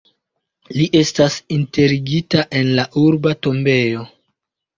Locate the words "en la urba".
2.61-3.35